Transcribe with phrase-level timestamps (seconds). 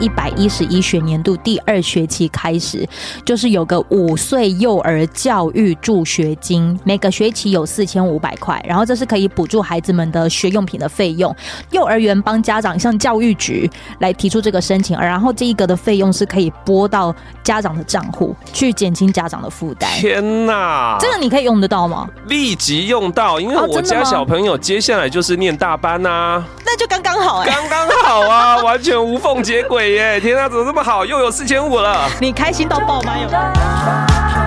[0.00, 2.86] 一百一十一学年度第二学期开始，
[3.24, 11.34] 就是有个五岁幼儿教育助学金，每个学期有四千五百块，然后这是可以补助孩子们的学用品的费用。
[11.70, 13.70] 幼儿园帮家长向教育局
[14.00, 19.90] 来提出这个申请，然后这一个的费用是可以拨到家长的账户，去减轻家长的负担。
[19.92, 22.08] 天哪，这个你可以用得到吗？
[22.26, 30.20] 立即用到，因为我家小朋友接下来就是念大班呐、啊，那就刚刚好哎、欸，刚刚好啊，完全无缝接轨耶！
[30.20, 32.08] 天啊，怎么这么好，又有四千五了？
[32.20, 33.14] 你开心到爆吗？
[33.18, 34.43] 有。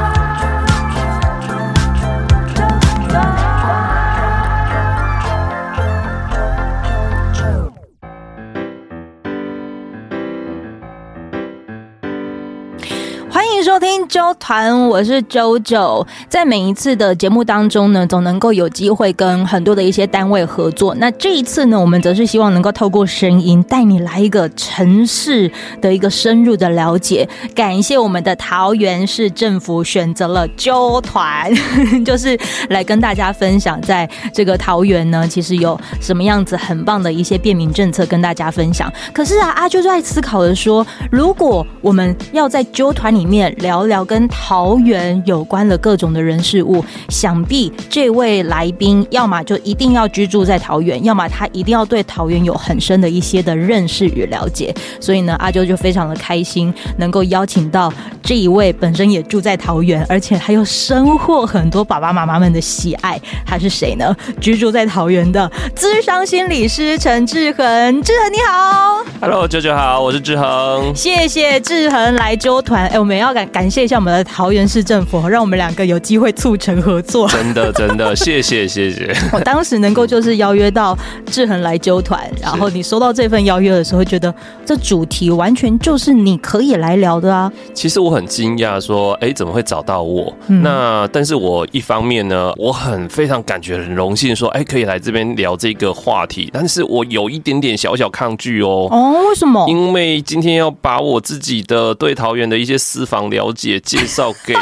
[13.58, 16.06] 迎收听啾团，我是啾啾。
[16.30, 20.94] 在每一次的节目当中呢，总能够有机会跟很多的一些单位合作。
[21.00, 27.28] 那这一次呢，我们则是希望能够透过声音带你来一个城市的一个深入的了解。
[27.56, 31.52] 感谢我们的桃园市政府选择了啾团，
[32.06, 32.38] 就是
[32.70, 38.92] 来跟大家分享，在这个桃园呢，其实有什么样子很棒的一些便民政策跟大家分享。
[39.12, 43.47] 可是啊，阿啾在思考的说，如果我们要在啾团里面。
[43.58, 54.74] 聊聊跟桃园有关的各种的人事物，想必这位来宾要么就一定要居住在桃园，要么他一定要对桃园有很深的一些的认识与了解。
[55.00, 63.20] 所以呢，阿啾就非常的开心，能够邀请到这一位本身也住在桃园，而且还有收获很多爸爸妈妈们的喜爱。
[63.46, 64.16] 他是谁呢？
[64.40, 73.58] 居住在桃园的咨商心理师陈志恒，志恒你好，Hello，啾啾好，我是志恒，谢谢志恒来啾团，哎，我们要感。
[73.58, 77.28] 感谢一下我们的桃园市政府，让我们两个有机会促成合作。
[77.28, 79.12] 真的，真的， 谢谢，谢谢。
[79.34, 84.34] 我当时能够就是邀约到志恒来纠团，然后你收到这份邀约的时候，觉得
[84.66, 87.52] 这主题完全就是你可以来聊的啊。
[87.74, 90.32] 其实我很惊讶，说，哎，怎么会找到我？
[90.48, 96.50] 嗯、那但是我一方面呢，我很非常感觉很荣幸，说，哎，可以来这边聊这个话题。
[96.54, 98.88] 但是我有一点点小小抗拒哦。
[98.92, 99.66] 哦，为什么？
[99.68, 104.54] 因为今天要把我自己的对桃园的一些私房了解介绍给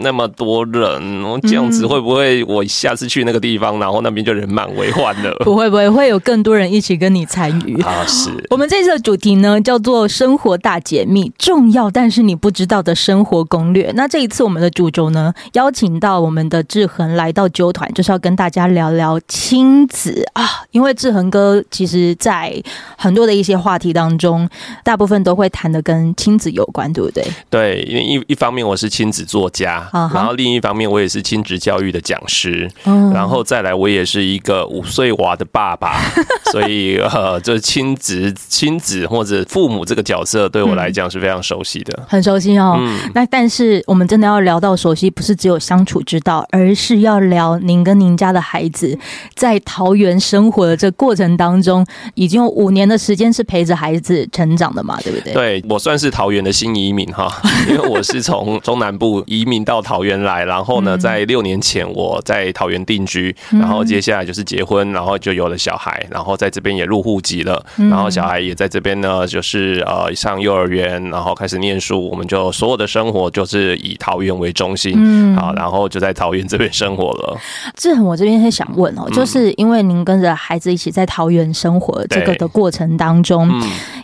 [0.00, 5.34] 那么多人，这样子会不会我下次去那个地方，然后那边就人满为患了？
[5.44, 8.04] 不会不会，会有更多人一起跟你参与啊！
[8.06, 13.92] 是我们这次的主题呢，叫做“生活大解密”，重要但是你不知道的生活攻略。
[13.94, 20.44] 那这一次我们的主轴呢，邀请到我们的志恒来到纠团，就是要跟大家聊聊亲子啊。
[20.70, 22.62] 因为志恒哥其实在
[22.96, 24.48] 很多的一些话题当中，
[24.84, 27.24] 大部分都会谈的跟亲子有关，对不对？
[27.50, 28.38] 对，因为一一。
[28.38, 30.14] 方面我是亲子作家，uh huh.
[30.14, 33.12] 然后另一方面我也是亲子教育的讲师，uh huh.
[33.12, 36.00] 然后再来我也是一个五岁娃的爸爸，
[36.52, 42.76] 所以呃，就是亲子亲子或者父母这个角色对我来讲是非常熟悉的，嗯、很熟悉哦。
[42.78, 48.96] 嗯、那但是我们真的要聊到熟悉，不是只有相处之道，而是要聊您跟您家的孩子
[49.34, 51.84] 在桃园生活的这过程当中，
[52.14, 55.32] 已经有五年的时间是陪着孩子成长的嘛，对不对？
[55.32, 57.28] 对，我算是桃园的新移民哈，
[57.78, 58.18] 因为我是。
[58.28, 77.38] 从 中南部移民到桃园来，然后呢，在六年前我在桃园定居，然后接下来就是结婚，然后就有了小孩，然后在这边也入户籍了，然后小孩也在这边呢，就是呃上幼儿园，然后开始念书，我们就所有的生活就是以桃园为中心，嗯，好，然后就在桃园这边生活了。
[77.76, 83.48] 志恒，我这边是想问哦，就是因为您跟着孩子一起在桃园生活这个的过程当中，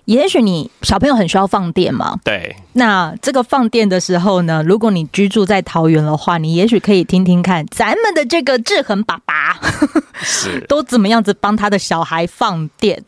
[0.04, 2.18] 也许你小朋友很需要放电嘛？
[2.24, 4.44] 对，那这个放电的时候。
[4.44, 9.58] 呢，如果你居住在桃园的话，你也许可以听听看咱们的这个志恒爸爸
[10.22, 13.02] 是 都怎么样子帮他的小孩放电。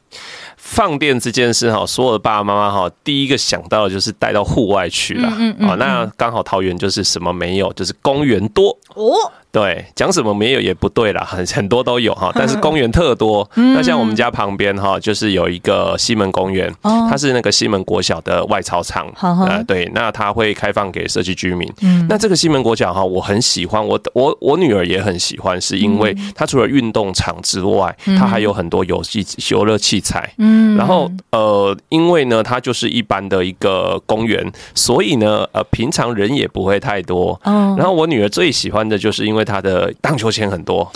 [0.57, 5.29] 放电这件事哈，所有的爸爸妈妈哈，第一个想到的就是带到户外去了。
[5.37, 9.13] 嗯嗯，嗯，那刚好桃园就是什么没有，就是公园多哦。
[9.57, 13.49] 对，讲什么没有也不对啦， 很很多都有哈，但是公园特多。
[13.55, 19.11] 那像我们家旁边哈，就是有一个西门公园，它是那个西门国小的外操场。
[19.19, 21.67] 呃，对，那它会开放给社区居民。
[22.07, 30.31] 那这个西门国小哈，我很喜欢，我我我女儿也很喜欢，是因为它除了运动场之外，它还有很多游戏游乐器材。
[30.37, 37.41] 嗯，然后呃，因为呢，它就是一般的一个公园，所以呢，呃，平常人也不会太多。
[37.43, 39.46] 然后我女儿最喜欢的就是因为。
[39.47, 40.93] 它的荡秋千很多。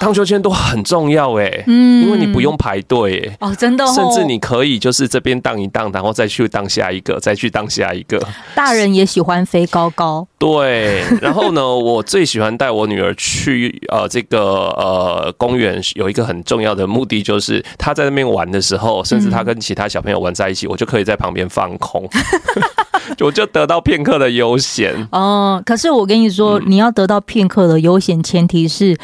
[0.00, 8.24] 荡秋千都很重要哎，嗯，因为你不用排队哦，真的，甚至你可以就是这边荡一荡，然后再去荡下一个，再去荡下一个。
[8.54, 11.02] 大人也喜欢飞高高，对。
[11.20, 22.08] 然后呢， 我最喜欢带我女儿去呃这个呃公园，有一个很重要的目的，就是她在那边玩的时候，甚至她跟其他小朋友玩在一起，我就可以在旁边放空，
[23.20, 25.08] 我就得到片刻的悠闲。
[25.12, 28.96] 哦，可是我跟你说，你要得到片刻的悠闲，前提是。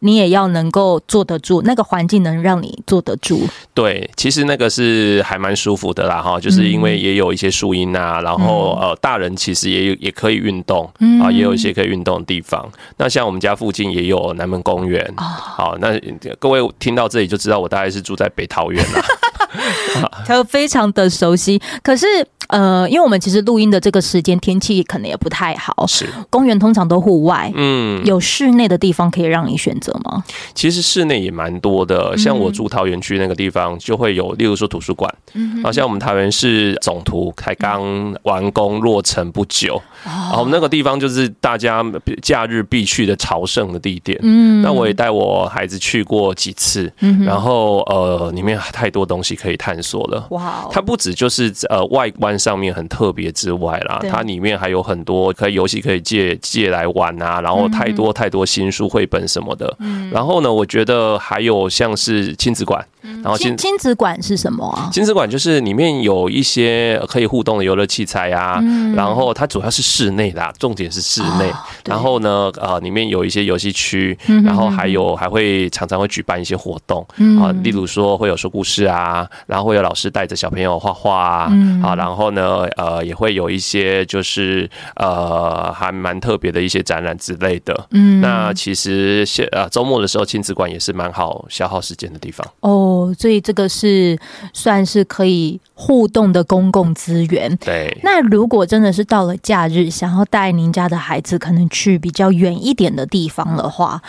[0.00, 3.48] 你也要能够坐得住，那个环境能让你坐得住。
[3.72, 10.84] 对，其实那个是还蛮舒服的啦，哈，就是因为也有一些树荫啊，然后呃，大人其实也有也可以运动
[11.22, 12.70] 啊，也有一些可以运动的地方。
[12.98, 15.98] 那像我们家附近也有南门公园，好，那
[16.38, 21.58] 各位听到这里就知道我大概是住在北桃园了， 他非常的熟悉。
[21.82, 22.06] 可是。
[22.54, 26.06] 呃，因为我们其实录音的这个时间天气可能也不太好，是。
[26.30, 30.22] 公园通常都户外，嗯，有室内的地方可以让你选择吗？
[30.54, 41.84] 其实室内也蛮多的，像我住桃园区那个地方就会有，例如说图书馆，嗯，好像我们桃园市总图才刚完工落成不久，然后那个地方就是大家
[42.22, 50.70] 假日必去的朝圣的地点，嗯，那我也带我孩子去过几次，嗯，然后呃，里面太多东西可以探索了，哇，哦。
[50.72, 52.38] 它不止就是呃外观。
[52.44, 59.74] 上面很特别之外啦，它里面还有很多可以游戏可以借借来玩啊，然后太多太多新书绘本什么的。
[60.12, 62.84] 然后呢，我觉得还有像是亲子馆。
[63.22, 64.90] 然后亲亲子馆是什么啊？
[64.92, 68.60] 亲子馆就是里面有一些可以互动的游乐器材啊，
[68.94, 71.50] 然后它主要是室内的，重点是室内。
[71.84, 77.06] 然后呢，呃，里面有一些游戏区，然后还有还会常常会举办一些活动
[77.40, 81.52] 啊，例如说会有说故事啊，然后会有老师带着小朋友画画啊，
[81.82, 87.86] 啊，然后呢，呃，也会有一些就是呃还蛮特别的一些展览之类的。
[87.90, 92.93] 嗯，那其实现呃周末的时候，亲子馆也是蛮好消耗时间的地方哦。
[93.18, 94.18] 所以这个是
[94.52, 97.54] 算是可以互动的公共资源。
[97.56, 97.98] 对。
[98.02, 104.00] 那如果真的是到了假日，想要带您家的孩子可能去比较远一点的地方的话，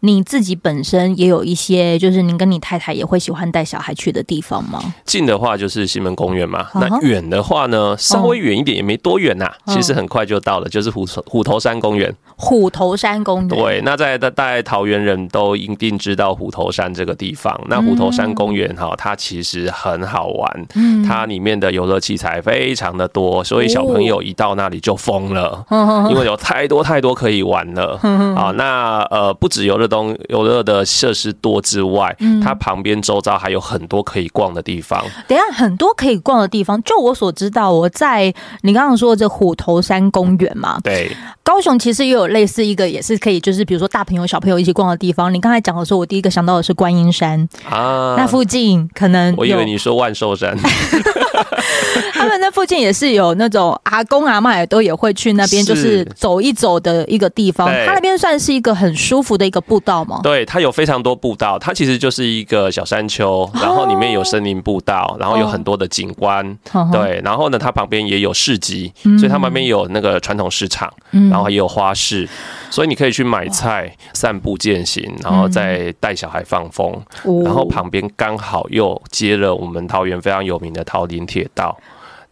[0.00, 4.78] 你自己本身也有一些，就是您跟你太太也会喜欢带小孩去的地方吗？
[5.06, 6.68] 近的话就是西门公园嘛。
[6.74, 12.14] 那远的话呢，稍微远一点也没多远呐，其实很快就到了，就是虎虎头山公园。
[12.36, 13.48] 虎头山公园。
[13.48, 17.58] 对，那在大概桃园人都一定知道虎头山这个地方。
[17.68, 18.24] 那虎头山。
[18.34, 20.66] 公园哈，它其实很好玩，
[21.06, 25.64] 它里面的游乐器材非常的多，所以小朋友一到那里就疯了，
[26.10, 27.98] 因为有太多太多可以玩了
[28.36, 28.50] 啊。
[28.56, 35.04] 那呃，不止游乐东游乐的设施多之外，它旁边周遭还有很多可以逛的地方。
[35.28, 41.10] 等下，很多可以逛的地方，就我所知道，我在你刚刚说的这虎头山公园嘛，对，
[41.42, 45.32] 高雄其实也有类似一个，也是可以，就是比如说大朋友小朋友一起逛的地方。
[45.32, 48.14] 你刚才讲的时候，我第一个想到的是观音山啊。
[48.16, 50.56] 那附近可能我以为你说万寿山，
[52.14, 57.66] 他们那附近也是有那种阿公阿妈也都也会去那边，就是走一走的一个地方。
[57.86, 60.20] 它那边算是一个很舒服的一个步道吗？
[60.22, 66.56] 对，它有非常多步道，它其实就是一个小山丘，然后里面有森林步道，然后有很多的景观。
[66.92, 70.92] 对，然后呢，它旁边也有市集，所以它旁边有那个传统市场，
[71.30, 72.28] 然后也有花市，
[72.70, 77.02] 所以你可以去买菜、散步健行，然后再带小孩放风，
[77.44, 78.04] 然后旁边。
[78.16, 81.76] 刚好又接了我们桃园非常有名的桃林铁道。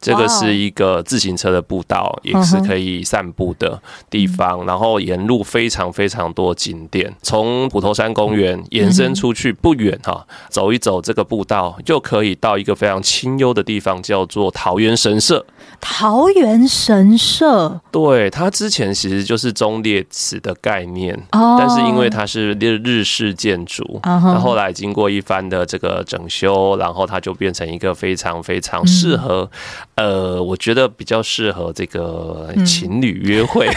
[0.03, 4.67] 这个是一个自行车的步道，也是可以散步的地方。
[4.67, 15.47] 然后沿路非常非常多景点，从虎头山公园延伸出去不远哈，走一走这个步道就可以到一个非常清幽的地方，叫做桃园神社。
[15.81, 29.49] 桃园神社，对，它之前其实就是中列祠的概念，但是因为它是日日式建筑，然后后来经过一番的这个整修，然后它就变成一个非常非常适合。
[29.95, 33.69] 呃，我觉得比较适合这个情侣约会，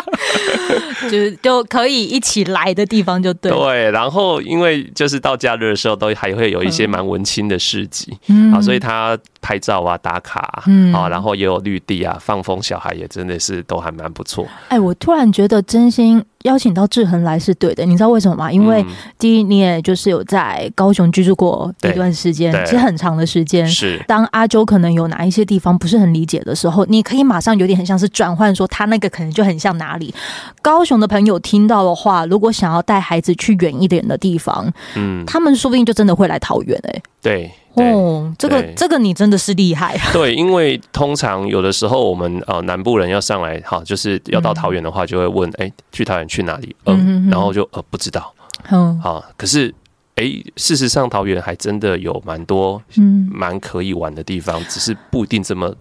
[1.04, 3.50] 就是就可以一起来的地方，就对。
[3.50, 14.46] 对，然后因为就是到假日的时候，都还会有一些蛮文青的市集，嗯，啊，所以他拍照啊、打卡，嗯，啊，然后也有绿地啊，放风，小孩也真的是都还蛮不错。
[14.68, 16.22] 哎，我突然觉得真心。
[16.44, 18.52] 邀请到志恒来是对的，你知道为什么吗？
[18.52, 18.84] 因为
[19.18, 23.66] 第一，你也就是有在高雄居住过一段时间，其实很长的时间。
[23.66, 30.14] 是当阿周可能有哪一些地方不是很理解的时候，你可以马上有点很像是转换，说他那个可能就很像哪里。
[30.60, 37.02] 高雄的朋友听到的话，如果想要带孩子去远一点的地方，嗯，他们说不定就真的会来桃园哎。
[37.22, 37.50] 对。
[37.74, 39.96] 哦，这个这个你真的是厉害。
[40.12, 46.74] 对，因为通常有的时候我们呃南部人要上来哈，就是要到桃园的话，就会问 哎、嗯，去桃园去哪里？
[46.86, 48.32] 嗯，然后就呃不知道。
[48.70, 49.74] 嗯，啊，可是
[50.16, 50.24] 哎，
[50.56, 55.74] 事实上桃园还真的有蛮多嗯蛮可以玩的地方，只是不一定这么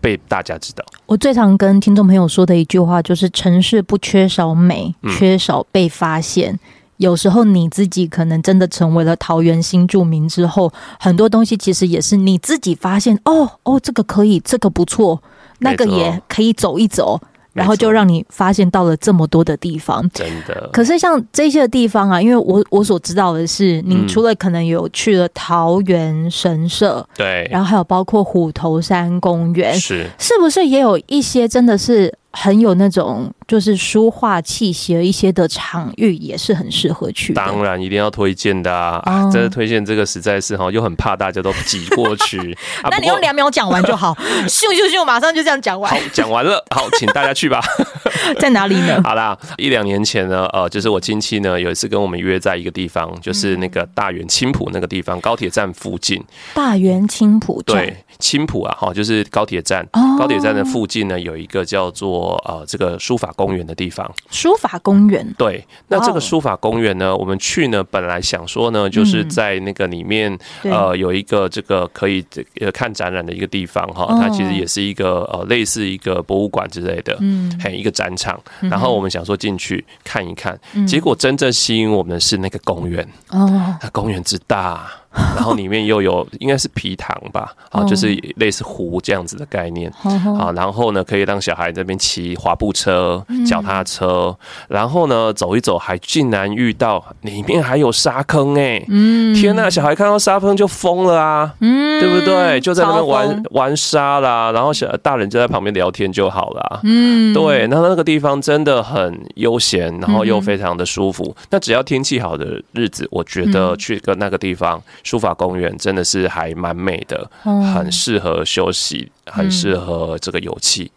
[0.00, 0.84] 被大家知道。
[1.06, 6.52] 我最常跟听众朋友说的一句话就是：城市不缺少美，缺少被发现。
[6.52, 6.58] 嗯
[7.02, 15.20] 有时候你自己可能真的成为了桃园新住民之后，很多东西其实也是你自己发现哦哦，这个可以，这个不错，
[15.58, 17.20] 那个也可以走一走，
[17.52, 20.08] 然后就让你发现到了这么多的地方。
[20.10, 20.70] 真的。
[20.72, 32.14] 可是像这些地方啊，因为我我所知道的是，你除了可能有去了桃园神社，对，然后还有包括虎头山公园，是是不是也有一些真的是？
[32.32, 37.34] 很有那种就是书画气息的一些的场域，也是很适合去。
[37.34, 39.02] 当然一定要推荐的啊！
[39.04, 42.56] 哦、啊这个推荐这个实在是哈，又很怕大家都挤过去。
[42.90, 44.14] 那你用两秒讲完就好，
[44.48, 45.92] 咻咻咻，马上就这样讲完。
[45.92, 47.60] 好，讲完了，好，请大家去吧。
[48.40, 48.98] 在哪里呢？
[49.04, 56.22] 好啦，一两年前呢，呃，就是我亲戚呢有一次跟我们约在一个地方，就是那个大园青浦那个地方，高铁站附近。
[56.54, 59.86] 大园青浦对，青浦啊，哈，就是高铁站。
[59.92, 62.21] 哦、高铁站的附近呢，有一个叫做。
[62.44, 65.26] 呃，这个书法公园的地方，书法公园。
[65.36, 65.64] 对。
[65.88, 72.24] 那这个书法公园呢，我们去呢，本来想说呢，就是在那个里面，呃，有一个这个可以
[72.60, 78.40] 呃看展览的一个地方哈，它其实也是一个呃类似一个博物馆之类的，嗯，还有一个展场。
[78.60, 83.06] 然后我们想说进去看一看，结果真正吸引我们的是那个公园。
[83.28, 84.90] 哦，那公园之大。
[85.14, 89.92] 然后里面又有应该是皮糖吧，啊，就是类似湖这样子的概念，
[90.38, 94.34] 啊，然后呢可以让小孩这边骑滑步车、脚踏车，
[94.68, 102.60] 然后呢走一走，还竟然遇到里面还有沙坑哎，嗯，天呐，小孩看到沙坑就疯了啊，嗯，对不对？
[102.60, 111.34] 就在那边玩玩沙啦，然后小大人就在旁边聊天就好了，嗯，对，那那个地方真的很悠闲，然后又非常的舒服。
[111.50, 114.82] 那只要天气好的日子，我觉得去个那个地方。
[115.02, 120.88] 书法公园真的是还蛮美的，很适合休息，很适合这个游憩。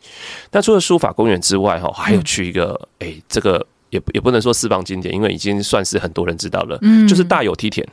[0.51, 7.87] 那除了书法公园之外，哈，还有去一个，哎，这个也也不能说私房景点，因为已经算是很多人知道了，就是大有梯田。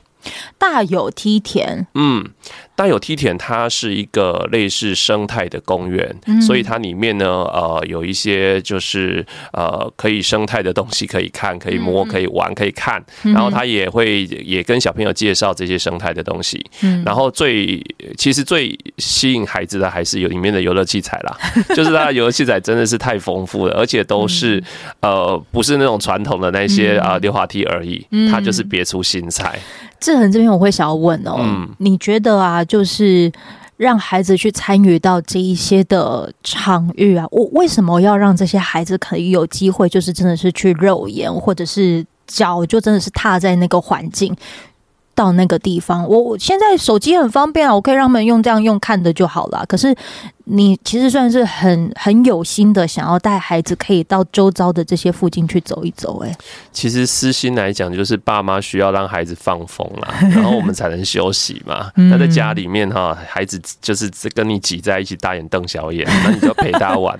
[0.59, 2.29] 大有梯田，嗯。
[2.75, 13.01] 大有梯田，它是一个类似生态的公园，嗯、所以它里面呢，呃，有一些就是呃，可以生态的东西可以看，可以摸，可以玩，可以看。
[13.23, 16.65] 然后它也会也跟小朋友介绍这些生态的东西。
[16.81, 17.81] 嗯、然后最
[18.17, 21.39] 其实最吸引孩子的还是有里面的游乐器材啦，
[21.77, 24.61] 就是它的游乐器材真的是太丰富了，而且都是
[25.01, 29.61] 呃，不是那种传统的那些啊溜滑梯而已，它就是别出心裁。
[30.03, 33.33] 志恒这边我会想要问哦，嗯、你觉得啊，就是
[33.77, 44.37] 让孩子去参与到这一些的场域啊，我为什么要让这些孩子可以有机会，就是真的是去肉眼，或者是脚就真的是踏在那个环境，
[45.15, 46.07] 到那个地方？
[46.09, 49.65] 我我现在手机很方便啊，我可以让他们用这样用看的就好了。
[49.67, 49.97] 可是。
[50.45, 56.19] 你其实算是很很有心的，想要带孩子可以到周遭的这些附近去走一走。
[56.25, 56.37] 哎，
[56.73, 61.91] 其实私心来讲，就是爸妈需要让孩子放风啦， 然后我们才能休息嘛。
[61.95, 67.19] 那在家里面哈，孩子就是跟你挤在一起，大眼瞪小眼， 那你就陪他玩。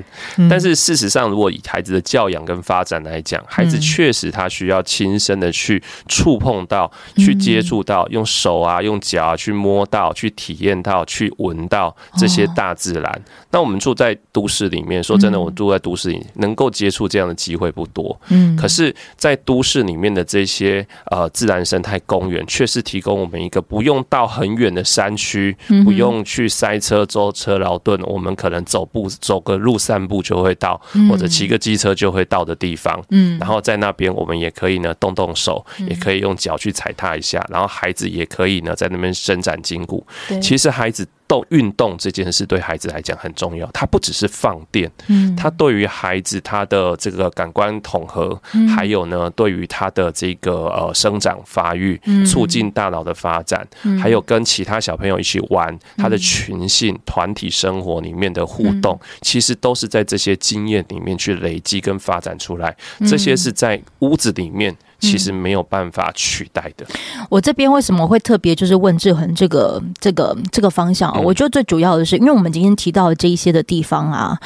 [0.51, 13.12] 但是事实上，如果以孩子的教养跟发展来讲，孩子确实他需要亲身的去触碰到、去接触到，用手啊、用脚啊去摸到、去体验到、去闻到这些大自然。
[13.51, 18.19] 那我们住在都市里面，说真的，我住在都市里，能够接触这样的机会不多。
[18.29, 33.03] 嗯，可是，在都市里面的这些呃自然生态公园，确实提供我们一个不用到很远的山区，不用去塞车舟车劳顿，我们可能走步走个路散步就会到，或者骑个机车就会到的地方。
[33.11, 40.07] 嗯，然后在那边我们也可以呢动动手，也可以用脚去踩踏一下，然后孩子也可以呢在那边伸展筋骨。
[40.41, 41.07] 其实孩子。
[41.33, 48.39] 动运动这件事对孩子来讲很重要，它不只是放电，嗯，它对于孩子他的这个感官统合，
[48.77, 53.67] 还有呢，对于他的这个呃生长发育，促进大脑的发展，
[53.99, 62.77] 还有跟其他小朋友一起玩，他的群性团体生活里面的互动，其实都是在这些经验里面去累积跟发展出来，
[63.09, 64.77] 这些是在屋子里面。
[65.03, 66.87] 其实没有办法取代的。
[67.29, 71.21] 我这边为什么会特别就是问志恒这个这个这个方向啊？
[71.21, 74.39] 我觉得最主要的是，因为我们今天提到的这一些的地方啊。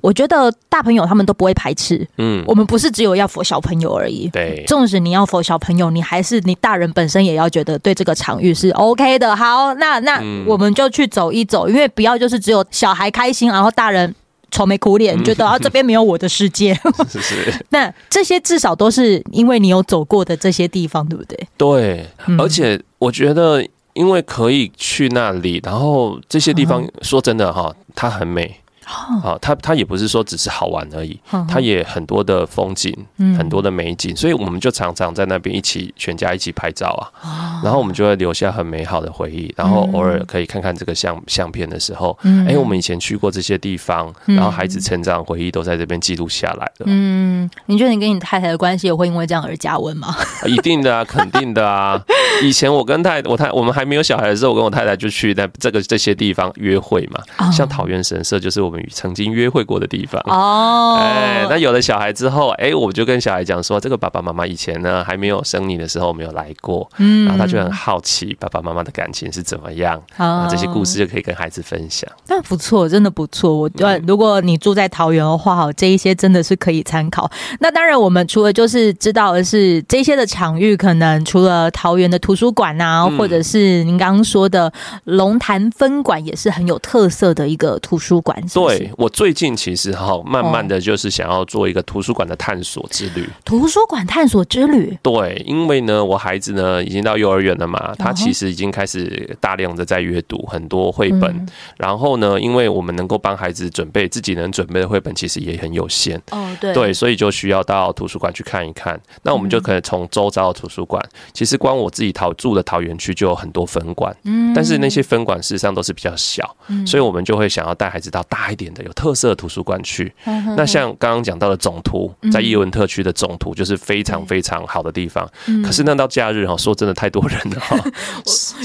[0.00, 2.06] 我觉得大朋友他们都不会排斥。
[2.18, 4.28] 嗯，我们不是只有要 for 小朋友而已。
[4.28, 9.34] 对，纵使你要 for 小朋友，你还是你大人本身也要觉得对这个场域是 OK 的。
[9.34, 14.14] 好，那那我们就去走一走，因为不要就是只有小孩开心，然后大人。
[14.54, 16.72] 愁眉苦脸，觉得啊这边没有我的世界。
[17.10, 17.52] 是 是。
[17.70, 21.48] 那这些至少都是因为你有走过的这些地方，对不对？
[21.56, 22.06] 对，
[22.38, 28.60] 而且我觉得，因为可以去那里，然后这些地方，说真的哈，它很美。
[28.84, 32.94] 好，它它也不是说只是好玩而已，它也很多的风景，
[33.36, 42.16] 很多的美景，所以我们就常常在那边一起全家一起拍照啊，然后我们就会留下很美好的回忆，然后偶尔可以看看这个相相片的时候，
[42.48, 46.86] 哎，我们以前去过这些地方，然后孩子成长回忆都在这边记录下来了。
[46.86, 50.14] 嗯，你觉得你跟你太太的关系也会因为这样而加温吗？
[50.46, 52.00] 一定的啊，肯定的啊。
[52.42, 58.84] 以前我跟太我太我们还没有小孩的时候，我跟我太太就去在这个这些地方约会嘛，像桃园神社就是我们。
[58.92, 72.08] 曾经约会过的地方哦，哎，那有了小孩之后，哎，我就跟小孩讲说，这个爸爸妈妈以前呢还没有生你的时候没有来过，嗯，然后他就很好奇爸爸妈妈的感情是怎么样，啊，这些故事就可以跟孩子分享。
[72.28, 73.56] 那不错，真的不错。
[73.56, 77.30] 我对，如果你住在桃园的话，好，这一些真的是可以参考。
[77.60, 84.70] 那当然，我们除了就是知道的是这些的场域，可能除了桃园的图书馆啊，或者是您刚刚说的
[85.04, 88.34] 龙潭分馆，也是很有特色的一个图书馆。
[88.68, 88.90] 对。
[88.96, 93.28] 我最近其实哈，慢慢的就是想要做一个图书馆的探索之旅。
[93.44, 101.46] 图书馆探索之旅，对，因为呢，我孩子呢已经到幼儿园了嘛，他其实已经开始大量的在阅读很多绘本。
[101.76, 106.20] 然后呢，因为我们能够帮孩子准备自己能准备的绘本，其实也很有限。
[106.30, 109.00] 哦，对，对，所以就需要到图书馆去看一看。
[109.22, 111.02] 那我们就可以从周遭的图书馆，
[111.32, 116.56] 其实光我自己桃住的桃园区就有很多分馆，嗯，但是那些分馆事实上都是比较小，
[116.86, 118.92] 所以我们就会想要带孩子到大一点的有。
[118.94, 120.10] 特色的图书馆去，
[120.56, 125.28] 那像刚刚讲到的总图，在艺文特区的总图就是非常非常好的地方。
[125.62, 127.76] 可是那到假日哈，说真的太多人了 哈，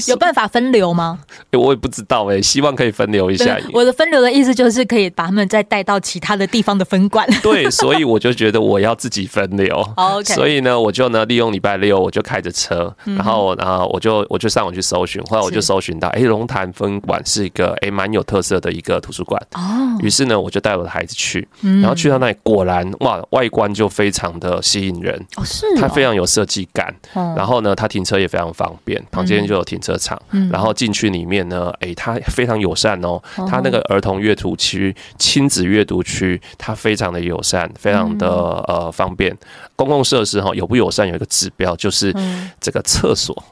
[0.06, 1.18] 有办法分流吗？
[1.52, 3.58] 我也不知道哎，希望可以分流一下。
[3.72, 7.28] 我的分流的意思就是可以把他们再带到其他的地方的分馆。
[7.42, 9.84] 对，所以我就觉得我要自己分流。
[10.24, 19.40] 所以呢，我就呢利用礼拜六我就开着车，然后然后我就我就上网去搜寻，后来我就搜寻到，哎，龙潭分馆是一个哎蛮有特色的一个图书馆。
[19.54, 20.20] 哦，于是。
[20.30, 25.12] 呢，我就带我的孩子去，然后去到那里，果然哇，外观就非常的吸引人。
[25.34, 26.94] 哦，是，它非常有设计感。
[27.34, 30.20] 然后呢，它停车也非常方便，旁边就有停车场。
[30.52, 33.20] 然后进去里面呢，哎，它非常友善哦。
[33.48, 39.36] 它那个儿童阅读区、亲子阅读区，它非常的友善，非常的呃方便。
[39.74, 42.14] 公共设施哈，友不友善有一个指标，就是
[42.60, 43.42] 这个厕所。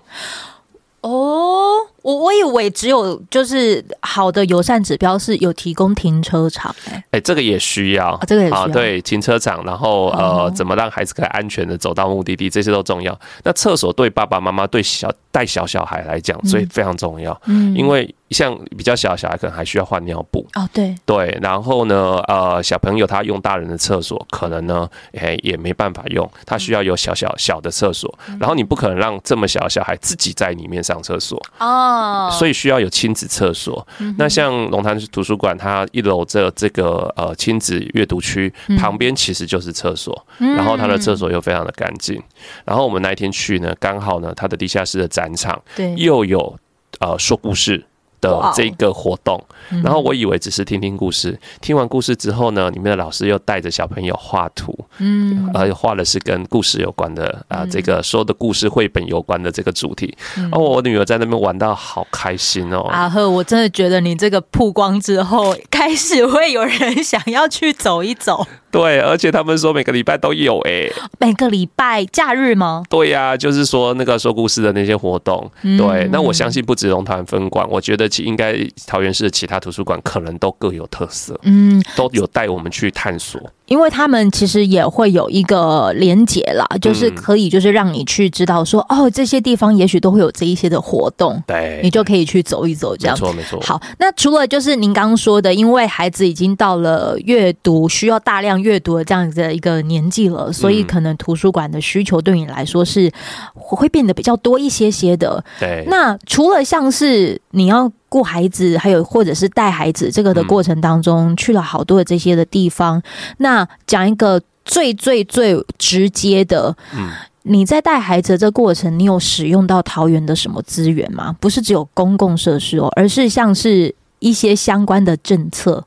[1.00, 1.77] 哦。
[2.08, 13.18] 我我以为只有就是好的友善指标是有提供停车场，哎哎，这个也需要，这个也需要，对，停车场，然后呃，怎么让孩子可以安全的走到目的地，这些都重要。
[13.44, 32.28] 那厕所对爸爸妈妈对小带小小孩来讲，所以非常重要，嗯，因为像比较小的小孩可能还需要换尿布，哦，对对，然后呢，呃，小朋友他用大人的厕所，可能呢，哎，也没办法用，他需要有小小小的厕所，然后你不可能让这么小的小孩自己在里面上厕所，哦。
[32.38, 33.86] 所以需要有亲子厕所。
[34.16, 42.22] 那像龙潭图书馆，它一楼这这个呃亲子阅读区旁边其实就是厕所，然后它的厕所又非常的干净。
[42.64, 45.60] 然后我们那一天去呢，刚好呢，它的地下室的展场
[45.96, 46.54] 又有
[47.00, 47.84] 呃说故事
[48.20, 49.42] 的这个活动，
[49.82, 60.16] 然后我以为只是听听故事，听完故事之后呢，里面的老师又带着小朋友画图，嗯，而画的是跟故事有关的啊，这个说的故事绘本有关的这个主题，
[60.52, 62.80] 哦，我女儿在那边玩到好开心哦。
[62.90, 68.46] 阿赫，我真的觉得你这个曝光之后， 开始会有人想要去走一走。
[68.70, 72.82] 对，而且他们说每个礼拜都有哎、欸，每个礼拜假日吗？
[72.90, 75.50] 对呀、啊，就是说那个说故事的那些活动。
[75.62, 78.54] 嗯、对，那我相信不止龙潭分馆，我觉得其应该
[78.86, 83.40] 桃园市的其他图书馆可能都各有特色，嗯，都有带我们去探索。
[83.68, 93.16] 因为他们其实也会有一个连结啦，就是可以就是让你去知道说，哦，这些地方也许都会有这一些的活动，对，你就可以去走一走，这样。
[93.16, 93.60] 没错没错。
[93.60, 103.10] 好，那除了就是您刚刚说的，因为孩子已经到了阅读需要大量阅读的这样子的一个年纪了，所以可能图书馆的需求对你来说是
[103.54, 105.44] 会变得比较多一些些的。
[105.60, 105.84] 对。
[105.86, 107.92] 那除了像是你要。
[108.08, 113.02] 顾孩子，还有或者是带孩子这个的过程当中，嗯、去了好多的这些的地方。
[113.38, 117.10] 那讲一个最最最直接的，嗯，
[117.42, 121.34] 你在带孩子的这个过程，你有使用到桃园的什么资源吗？
[121.38, 125.84] 不是只有公共设施哦，而是像是一些相关的政策。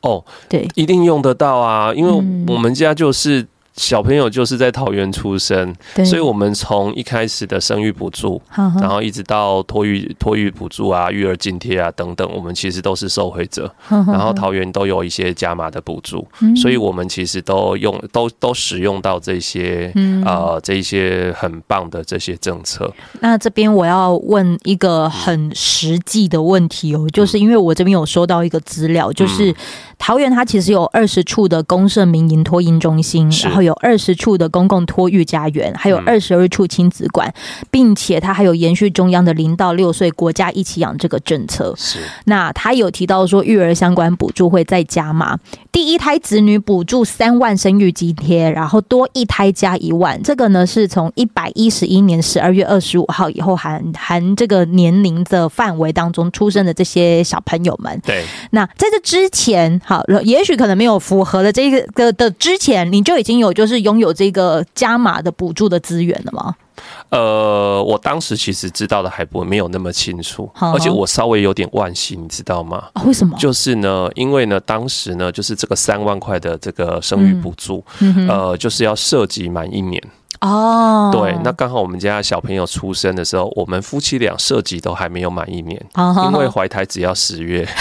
[0.00, 2.10] 哦，对，一定用得到啊，因为
[2.46, 3.46] 我们家就是。
[3.78, 13.72] 小朋友就是在桃园出生，所以我们从一开始的生育补助，然后一直到托育托育补助啊、育儿津贴啊等等，我们其实都是受惠者。
[13.88, 19.92] 然后桃园都有一些加码的补助，所以我们其实都用都都使用到这些
[20.26, 22.92] 呃这一些很棒的这些政策。
[23.20, 29.54] 那这边我要问一个很实际的问题哦，就是因为我这边有收到一个资料，就是
[29.98, 33.78] 桃园它其实有二十处的公社民营托婴中心，然后有。
[33.80, 37.32] 二十处的公共托育家园，还有二十二处亲子馆，
[37.70, 41.72] 并且它还有延续中央的零到六岁国家一起养这个政策。
[41.76, 45.38] 是，那他有提到说育儿相关补助会再加嘛，
[45.70, 50.20] 第一胎子女补助三万生育津贴，然后多一胎加一万。
[50.24, 58.00] 这个呢是从一百一十一年十二月二十五号以后含含这个年龄的范围当中出生的这些小朋友们。
[58.04, 63.48] 对，那在这之前，好，也许可能没有符合的这个的之前，你就已经有。
[63.58, 66.54] 就是拥有这个加码的补助的资源了吗？
[67.08, 72.84] 呃，我当时其实知道的还不没有那么清楚，而且我稍微有点惋惜，你知道吗？
[73.04, 73.36] 为什么？
[73.36, 77.82] 就是呢，因为呢，当时呢，就是这个三万块的这个生育补助，
[78.28, 80.00] 呃，就是要涉及满一年。
[80.40, 85.84] 哦，对，那刚好我们家小朋友出生的时候，我们夫妻俩设籍都还没有满一年，
[86.26, 87.66] 因为怀胎只要十月。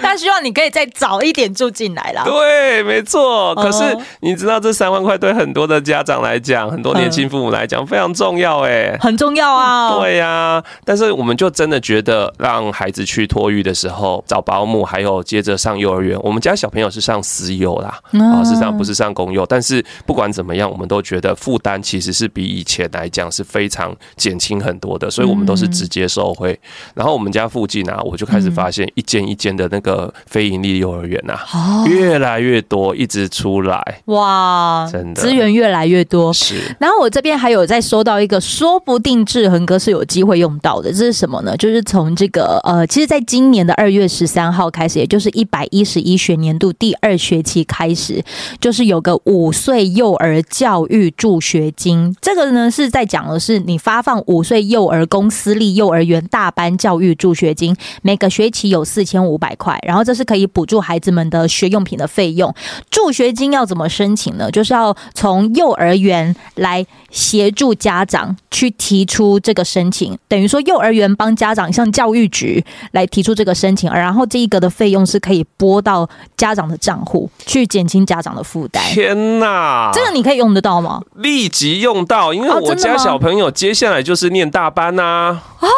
[0.00, 2.22] 他希望你可以再早一点住进来啦。
[2.24, 3.52] 对，没错。
[3.56, 3.82] 可是
[4.20, 9.98] 你知道，这三万块对很多的家长来讲，很多年轻父母来讲非常重要，哎，很重要啊。
[9.98, 16.16] 对呀，但是我们就真的觉得，让孩子去托育的时候找保姆，还有接着上幼儿园。
[16.22, 20.43] 我们家小朋友是上私幼啦，啊，事实上不是上公幼，但是不管怎么。
[20.44, 20.70] 怎么样？
[20.70, 26.60] 我们都觉得负担其实是比以前来讲是非常减轻很多的，所以我们都是直接受惠。
[26.94, 34.02] 然后我们家附近啊，我就开始发现一间一间的那个非盈利幼儿园啊，越来越多，一直出来。
[34.04, 36.30] 哇，真的资源越来越多。
[36.30, 36.60] 是。
[36.78, 40.92] 然后我这边还有在收到一个，说不定志恒哥是有机会用到的。
[40.92, 41.56] 这是什么呢？
[41.56, 48.22] 就是从这个呃，其实在今年的二月十三号开始，也就是一百一十一学年度第二学期开始，
[48.60, 50.44] 就是有个五岁幼儿。
[50.50, 62.54] 教育助学金，这个呢是在讲的是你发放五岁幼儿公私立幼儿园大班教育助学金，每个学期有四千五百块，然后这是可以补助孩子们的学用品的费用。
[62.90, 64.50] 助学金要怎么申请呢？
[64.50, 78.82] 就是要从幼儿园来协助家长去提出这个申请，等于说幼儿园帮家长向教育局来提出这个申请，然后这一个的费用是可以拨到家长的账户，去减轻家长的负担。
[78.84, 80.23] 天哪，这个你。
[80.24, 81.00] 可以用得到吗？
[81.14, 85.02] 立即用到，因为我家小朋友接下来就是念大班呐。
[85.02, 85.42] 啊。
[85.60, 85.68] 哦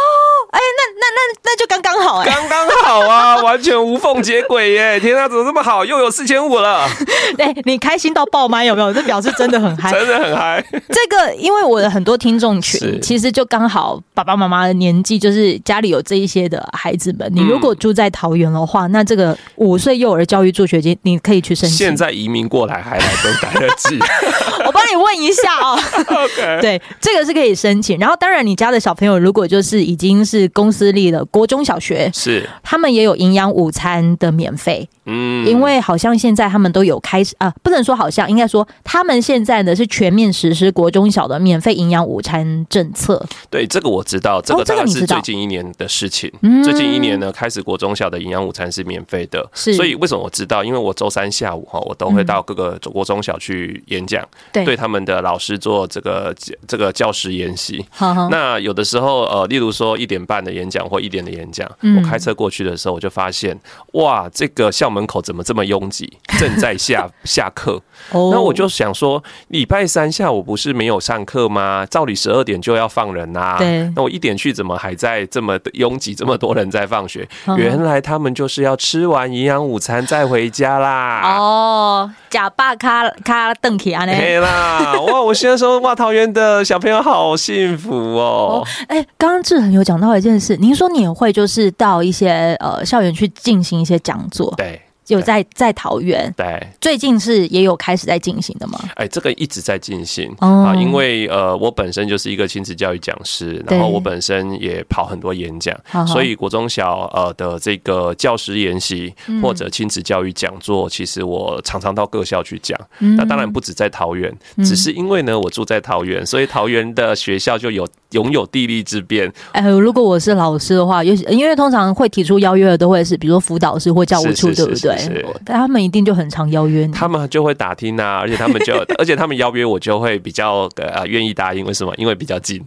[0.53, 4.99] 哎，那那那那那就刚刚好哎，刚刚好啊，完全无缝接轨耶！
[5.01, 5.85] 天啊，怎么这么好？
[5.85, 6.89] 又有四千五了。
[7.39, 8.65] 哎，你开心到爆吗？
[8.65, 8.93] 有没有？
[8.95, 10.65] 这表示真的很嗨，真的很嗨。
[10.71, 17.31] 这个，因为我的很多听众群，其实就刚好爸爸妈妈的年纪，就是家里有这一些的孩子们。
[17.35, 21.77] 你如果住在桃园的话，那这个五岁幼儿教育助学金，你可以去申请。
[21.77, 23.99] 现在移民过来还来得来得及。
[24.65, 25.79] 我帮你问一下哦。
[26.09, 27.99] OK，对，这个是可以申请。
[27.99, 30.47] 然后，当然，你家的小朋友如果就是已经是。
[30.57, 34.89] 公私立的国中小学是，他们也有营养午餐的免费。
[35.09, 43.25] 嗯，因为好像现在他们都有开始啊，不能说好像，应该说他们现在呢是全面实施国中小的免费营养午餐政策。
[43.51, 46.31] 对，这个我知道，这个大概是最近一年的事情。
[46.65, 49.49] 最近一年呢，开始国中小的营养午餐是免费的。
[49.53, 50.63] 是，所以为什么我知道？
[50.63, 56.35] 因为我周三下午哈，我都会到各个国中小去演讲，对，对他们的老师做这个
[56.67, 57.85] 这个教师研习。
[58.29, 63.59] 那有的时候呃，例如说一点半的演讲或一点的演讲，我开车过去的时候，我就发现
[63.93, 66.13] 哇，这个校门口怎么这么拥挤？
[66.39, 67.81] 正在下 下课，
[68.13, 71.87] 那我就想说，礼拜三下午不是没有上课吗？
[71.87, 73.57] 照理十二点就要放人呐。
[73.59, 76.15] 对，那我一点去，怎么还在这么拥挤？
[76.15, 77.27] 这么多人在放学？
[77.57, 81.37] 原来他们就是要吃完营养午餐再回家啦。
[81.39, 84.05] 哦，假爸卡卡邓起啊？
[84.05, 85.23] 对啦，哇！
[85.23, 88.63] 我现在说哇，桃园的小朋友好幸福哦。
[88.89, 94.53] 哎，刚刚志恒有讲到一件事，您说你也会就是到一些呃校园去进行一些讲座。
[94.59, 94.79] 对。
[95.09, 98.79] 有在在桃园，对，最近是也有开始在进行的吗？
[98.95, 112.79] 哎，这个一直在进行、哦、啊，因为呃，我本身就是一个亲子教育讲师，然后我本身也跑很多演讲，所以国中小呃的这个教师研习或者亲子教育讲座，其实我常常到各校去讲。
[112.99, 119.33] 嗯、那当然不止在桃园，只是因为呢，我住在桃园，所以桃园的学校就有拥有地利之便。
[119.53, 124.96] 哎，如果我是老师的话，因为通常会提出邀约的都会是，比如说辅导师或教务处，对不对？
[124.97, 131.65] 是，但他们一定就很常邀约你，他们就会打听啊，而且他们就， 而且他们邀约我就会比较呃愿意答应。
[131.65, 131.93] 为什么？
[131.97, 132.65] 因为比较近。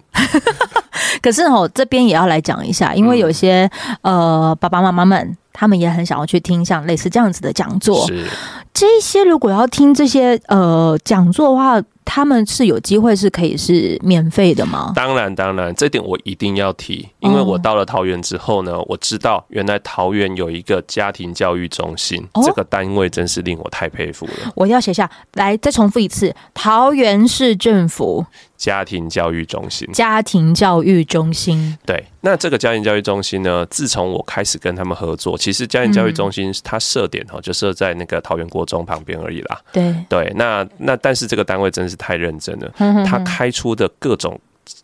[1.21, 3.69] 可是哦，这边也要来讲一下，因为有些
[4.01, 8.07] 呃爸爸妈妈们，他们也很想要去听像类似这样子的讲座。
[8.07, 8.25] 是，
[8.73, 11.83] 这些如果要听这些呃讲座的话。
[12.11, 14.91] 他们是有机会是可以是免费的吗？
[14.95, 24.51] 当然，当然，这点我一定要提，因为我到了桃园之后呢，我知道原来桃园有一个家庭教育中心，这个单位真是令我太佩服了。
[24.55, 28.25] 我要写下来，再重复一次：桃园市政府。
[28.57, 39.59] 家庭教育中心，家庭教育中心，对，那这个家庭教育中心呢，自从我开始跟他们合作，其实家庭教育中心它设点哈，就设在那个桃园国中旁边而已啦。
[39.71, 39.93] 对。
[40.07, 42.71] 对，那那但是这个单位真是太认真了，
[43.05, 44.39] 他开出的各种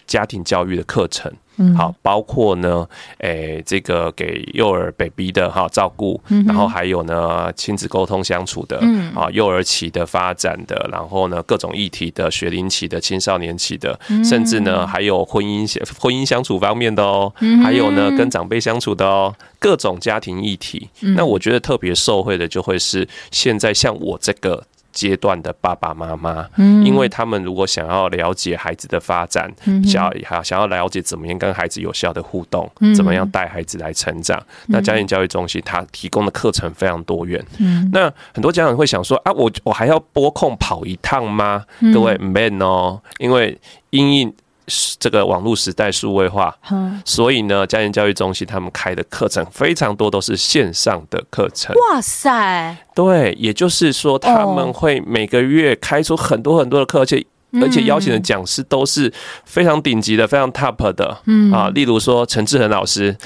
[0.06, 1.32] 家庭教育的课程。
[1.78, 2.86] 好，包括呢，
[3.19, 8.78] 诶、欸，这个给幼儿 baby 的哈照顾，然后还有呢亲子沟通相处的，
[9.15, 17.32] 啊，幼儿期的发展的，然后呢各种议题的学龄期的、青少年期的，甚至呢还有婚姻相婚姻相处方面的哦，
[17.63, 20.89] 还有呢跟长辈相处的哦，各种家庭议题。
[21.15, 24.62] 那我觉得特别受惠的就会是现在像我这个。
[24.95, 29.53] 阶段的爸爸妈妈，因为他们如果想要了解孩子的发展，
[29.84, 37.45] 想要想要了解怎么样跟孩子有效的互动，怎么样带孩子来成长，那家庭教育中心它提供的课程非常多元。
[37.91, 41.65] 那很多家长会想说啊，我我还要拨空跑一趟吗？
[41.93, 44.34] 各位 man 哦，因为因应。
[44.99, 46.54] 这个网络时代数位化，
[47.06, 51.75] 所以呢，家庭教育中心他们开的课程非常多，都是线上的课程。
[51.75, 52.75] 哇塞！
[52.95, 57.23] 对，也就是说，他们会每个月开出很多很多的课，而且
[57.62, 59.13] 而且邀请的讲师都是
[59.45, 61.17] 非常顶级的，非常 top 的。
[61.25, 63.15] 嗯啊，例如说陈志恒老师。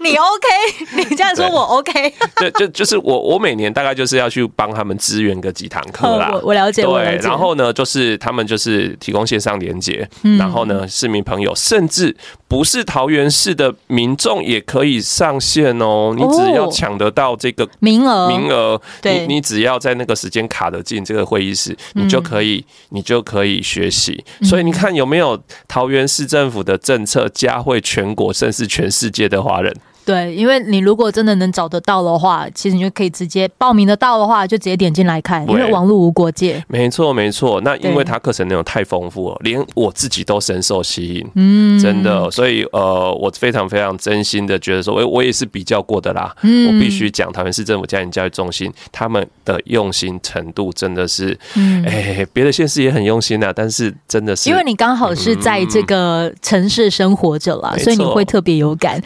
[0.00, 0.48] 你 OK，
[1.10, 2.12] 你这样说我 OK。
[2.40, 6.30] 就就就是我我每年大概就是要去帮他们支援个几堂课啦。
[6.32, 6.82] 我我了解。
[6.82, 12.14] 对，然后呢，就是他们就是提供线上连接，然后呢，市民朋友甚至
[12.48, 16.14] 不是桃园市的民众也可以上线哦。
[16.16, 24.24] 你只要抢得到这个名额，名额，你你只要在那个时间卡得进这个会议室，你就可以你就可以学习。
[24.42, 29.74] 所以你看有没有桃园市政府的政策加惠全国，甚至全世界的华人。
[30.04, 36.62] 对，因为你如果真的能找得到的话，其实你就可以直接报名得到的话，就直接点进来看，因为网络无国界。
[36.66, 37.60] 没错，没错。
[37.62, 41.26] 那因为它课程内容太丰富了，连我自己都深受吸引。
[41.36, 42.28] 嗯，真的。
[42.30, 46.34] 所以呃，我非常非常真心的觉得说，我我也是比较过的啦。
[46.42, 59.00] 嗯，我必须讲，桃园市政府家庭教育中心他们的用心程度真的是，嗯，哎，别的县市也很用心啊，但是真的是因为你刚好是在这个城市生活着啦，所以你会特别有感。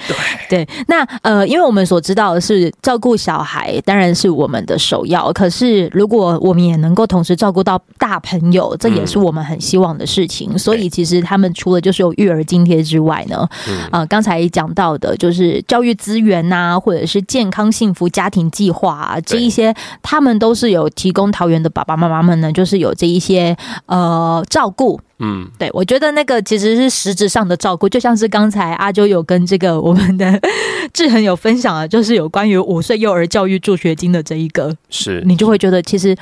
[0.48, 0.85] 对对。
[0.86, 5.32] 那呃，因为我们所知道的是，照顾小孩当然是我们的首要。
[5.32, 10.56] 可是，如果我们也能够同时照顾到大朋友，这也是我们很希望的事情。
[10.58, 13.48] 所以，其实他们除了就是有育儿津贴之外呢，
[13.90, 25.00] 啊，刚才讲到的就是教育资源呐，或者是健康幸福家庭计划啊，这一些他们都是有提供桃园的爸爸妈妈们呢，就是有这一些呃照顾。
[25.18, 30.40] 嗯，对，我觉得那个其实是实质上的照顾，就像是刚才阿啾有跟这个我们的
[30.92, 36.16] 志恒有分享啊，就是有关于五岁幼儿教育助学金的这一个，是你就会觉得其实。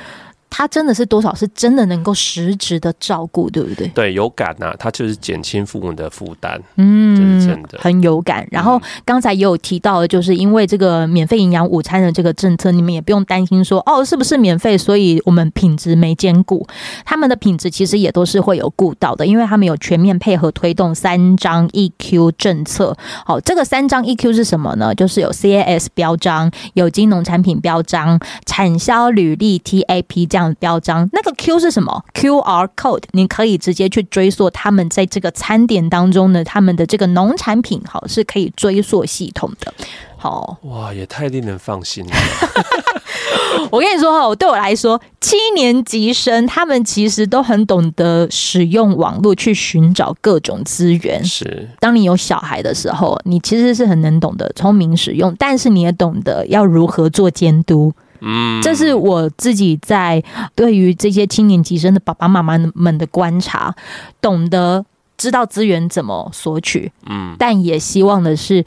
[0.57, 3.85] 他真的是多少是真的能够实质的照顾，对不对？
[3.89, 8.47] 对，有感呐、啊，他就是减轻父母的负担，嗯，这是真的，很有感。
[8.51, 16.65] 然后刚才也有提到的，就是因为这个免费营养午餐的这个政策，你们也不用担心说哦，是不是免费，所以我们品质没兼顾。
[17.03, 22.95] 他们的品质其实也都是会有顾到的，因为他们有全面配合推动三张 EQ 政策。
[23.25, 24.95] 好，这个三张 EQ 是什么呢？
[24.95, 30.44] 就是有 CAS 标章、有机农产品标章、产销履历 TAP 这样。
[30.55, 39.73] 标章那个 Q 是什么？QR code，你可以直接去追溯他们在这个餐点当中呢，他们的这个农产品好是可以追溯系统的。
[40.17, 42.11] 好，哇，也太令人放心了。
[43.71, 51.23] 我跟你说哈，对我来说，七年级生他们其实都很懂得使用网络去寻找各种资源。
[51.23, 57.93] 是，当你有小孩的时候，你其实是很能懂得聪明使用，但是你也懂得要如何做监督。
[58.25, 60.21] 嗯，这是我自己在
[60.55, 63.73] 对于这些青年级生的爸爸妈妈们的观察，
[64.19, 64.85] 懂得
[65.15, 66.91] 知道资源怎么索取。
[67.05, 68.65] 嗯，但也希望的是。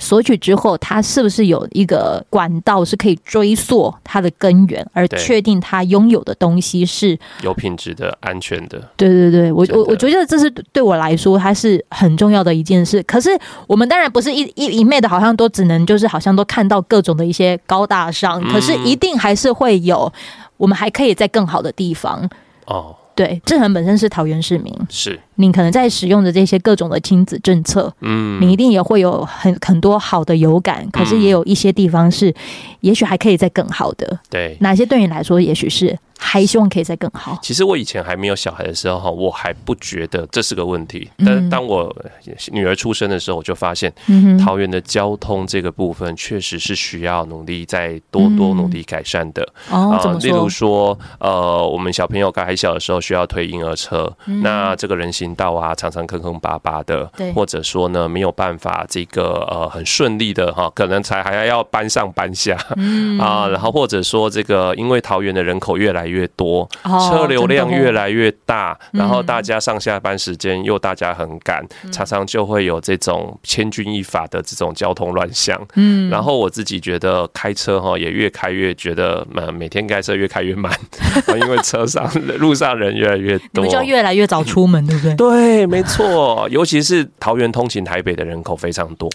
[0.00, 8.82] 索取之后，它是不是有一个管道是可以追溯它的根源，而确定他拥有的东西是有品质的、安全的？
[8.96, 13.02] 对对对，我我我觉得这是对我来说，它是很重要的一件事。
[13.02, 13.30] 可是
[13.66, 20.10] 我们当然不是一一一昧的，好像都只能就是好像都看到各种的一些高大上，可是一定还是会有
[20.56, 22.28] 我们还可以在更好的地方
[22.64, 22.96] 哦。
[23.14, 32.34] 对，志恒本身是桃园市民，是你可能在使用的这些各种的亲子政策，嗯，你一定也会有很很多好的有感，可是也有一些地方是，
[32.80, 34.18] 也许还可以再更好的。
[34.30, 35.98] 对，哪些对你来说，也许是？
[36.20, 37.38] 还希望可以再更好。
[37.42, 41.10] 其实我以前还没有小孩的时候哈，我还不觉得这是个问题。
[41.24, 41.94] 但是当我
[42.52, 43.92] 女儿出生的时候，我就发现，
[44.38, 49.42] 桃园的交通这个部分确实是需要努力再多多努力改善的。
[49.70, 50.28] 哦，怎么说？
[50.28, 62.54] 例如说，呃，我们小朋友刚还小的时候需要推婴儿车，那这个人行道啊，常常坑坑巴巴的，或者说呢，没有办法这个呃很顺利的哈，可能才还要要搬上搬下，
[63.18, 66.68] 啊，然后或者说这个因为桃园的人口越来越越多，
[67.08, 75.58] 车流量越来越大，然后大家上下班时间又大家很赶，常常就会有这种千钧一发的这种交通乱象。
[75.76, 80.70] 嗯，然后我自己觉得开车哈也越开越觉得，呃，每天开车越开越慢，
[81.40, 82.06] 因为车上
[82.38, 85.14] 路上人越来越多，就越来越早出门，对不对？
[85.14, 89.08] 对，没错，尤其是桃园通勤台北的人口非常多，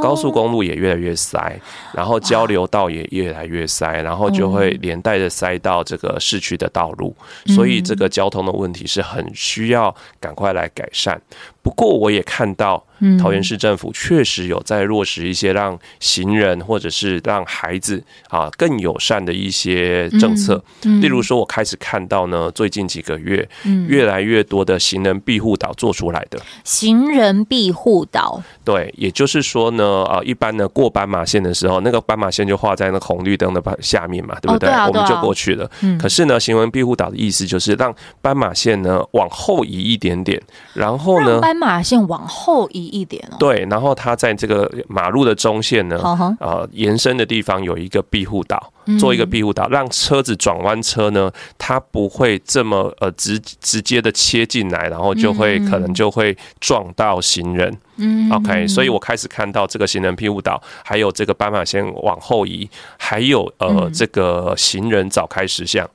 [0.00, 1.60] 高速公路也越来越塞，
[1.92, 7.14] 然后交流道也越来越塞，然后就会连带着塞到这个市区的道路，
[7.54, 11.22] 所以这个交通的问题是很需要赶快来改善。
[11.62, 12.84] 不过我也看到，
[13.20, 20.62] 桃园市政府确实有在落实一些让行人或者是让孩子啊更友善的一些政策。
[21.00, 23.48] 例如说，我开始看到呢，最近几个月，
[23.86, 26.38] 越来越多的行人庇护岛做出来的。
[26.64, 34.68] 行人庇护岛，对，也就是说呢，啊，一般呢过斑马线的时候，那个斑马线就画在那红绿灯的下面嘛，对不对？
[34.68, 35.70] 我们就过去了。
[36.00, 40.42] 可是呢，行人庇护岛的意思就是让斑马线呢往后移一点点，
[40.74, 41.40] 然后呢。
[41.52, 45.98] 斑马线往后移一点哦，对，然后它在这个马路的中线呢，
[46.40, 57.76] 呃，延伸的地方有一个庇护岛，做一个庇护岛，让车子转弯车呢，它不会这么呃直直接的切进来，然后就会可能就会撞到行人。
[57.96, 65.86] 嗯，OK，所以我开始看到这个行人庇护岛，还有这个斑马线往后移，还有呃这个行人早开实像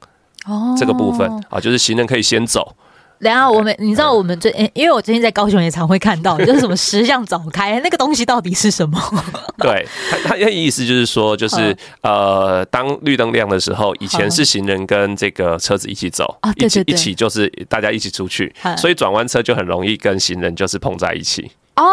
[0.45, 0.75] 哦。
[0.77, 2.75] 这个部分啊，就是行人可以先走。
[3.19, 8.99] 然后我们，你知道我们最，因为我最近在高雄也常会看到， 就是什么石像早开那个东西到底是什么？
[9.59, 21.51] 对，他他的意思就是说，就是呃，当绿灯亮的时候，以前是行人跟这个车子一起走，一起一起就是大家一起出去，所以转弯车就很容易跟行人就是碰在一起。
[21.75, 21.85] 哦，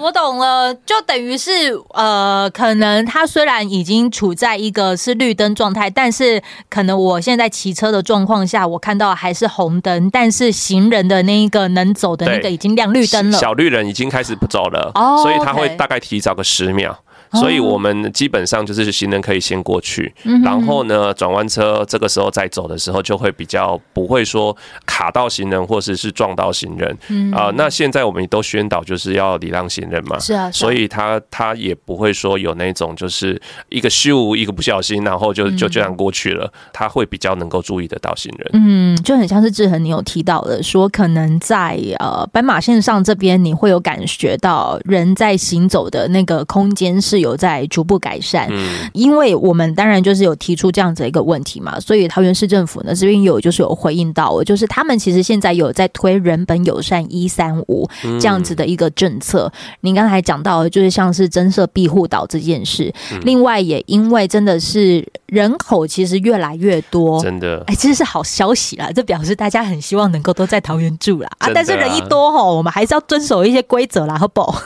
[0.00, 1.50] 我懂了，就等于是
[1.94, 16.98] 呃，可能他虽然已经处在一个是绿灯状态，但是可能我现在骑车的状况下，我看到还是红灯，但是行人的那一个能走的那个已经亮绿灯了，小绿人已经开始不走了，哦，所以他会大概提早个十秒。
[17.36, 26.98] 所以我们基本上就是行人可以先过去，然后呢，转弯车这个时候再走的时候就会比较不会说卡到行人或者是撞到行人。
[27.32, 38.50] 啊，那现在我们都宣导就是要礼让行人嘛，是啊，所以他他也不会说有那种就是一个咻一个不小心，然后就就这样过去了，他会比较能够注意得到行人。
[38.54, 47.25] 嗯，就很像是志恒你有提到的，说可能在呃斑马线上这边你会有感觉到人在行走的那个空间是有。
[47.26, 57.88] 有在逐步改善，嗯，因为我们当然就是有提出这样子一个问题嘛，所以桃园市政府呢这边有就是有回应到，就是他们其实现在有在推人本友善一三五
[58.20, 59.52] 这样子的一个政策。
[59.80, 74.60] 您刚才讲到的就是像是增设庇护岛这件事，另外也因为真的是人口其实越来越多，真的，哎，其实是好消息啦，这表示大家很希望能够都在桃园住啦啊，但是人一多吼，我们还是要遵守一些规则啦，好不好？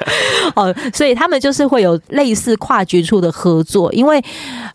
[0.56, 1.95] 哦，所以他们就是会有。
[2.08, 4.22] 类似跨局处的合作，因为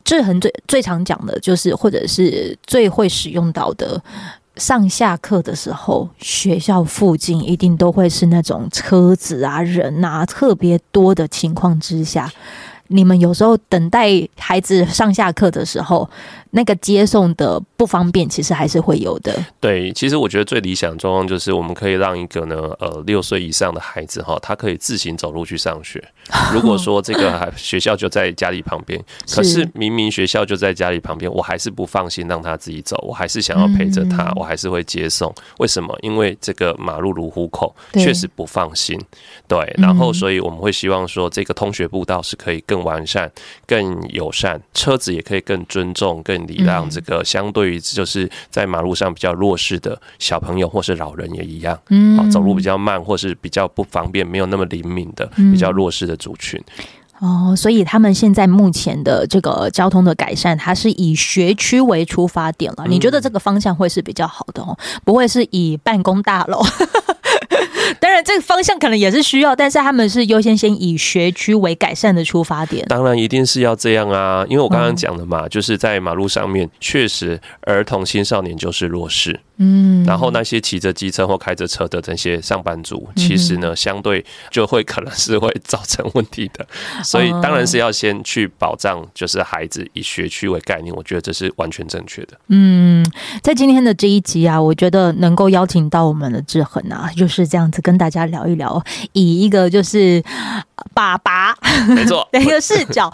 [0.04, 4.02] 志恒最最常讲的就是，或者是最会使用到的，
[4.56, 12.32] 上下课的时候，学校附近一定都会是那种车子啊、人啊特别多的情况之下，
[12.88, 16.10] 你们有时候等待孩子上下课的时候，
[16.52, 19.44] 那个接送的不方便，其实还是会有的。
[19.60, 26.04] 对，其实我觉得最理想状况就是，我们可以让一个呢，呃，六岁以上的孩子哈，他可以自行走路去上学。
[26.54, 29.02] 如果说这个学校就在家里旁边，
[29.34, 35.34] 可是明明学校就在家里旁边，我还是不放心让他自己走，我还是想要陪着他，我还是会接送。
[35.60, 35.98] 为什么？
[36.02, 39.00] 因为这个马路如虎口，确实不放心。
[39.48, 43.32] 对，然后所以我们会希望说，这个通学步道是可以更完善、
[43.66, 56.62] 更友善，车子也可以更尊重、更礼让这个相对于就是在马路上比较弱势的小朋友或是老人也一样，嗯，走路比较慢或是比较不方便、没有那么灵敏的比较弱势的族群。
[57.20, 62.86] 哦，所以他们现在目前的这个交通的改善，它是以学区为出发点了。
[62.88, 64.76] 你觉得这个方向会是比较好的哦？
[65.06, 66.60] 不会是以办公大楼？
[68.24, 72.86] 这个方向可能也是需要，但是他们是优先先以学区为改善的出发点。
[72.88, 79.40] 当然，一定是要这样啊，因为我刚刚讲的嘛，就是在马路上面，确实儿童青少年就是弱势。
[79.64, 86.66] 嗯，然后那些骑着机车或开着车的这些上班族，其实呢，相对就会可能是会造成问题的。
[87.06, 92.40] 所以，当然是要先去保障，就是孩子以学区为概念，我觉得这是完全正确的。
[92.48, 93.06] 嗯，
[93.44, 98.84] 在今天的这一集啊，我觉得能够邀请到我们的志恒啊，就是这样子跟大家聊一聊，
[99.14, 100.24] 以一个就是
[100.94, 101.56] 爸爸
[101.88, 103.12] 没错 的一个视角，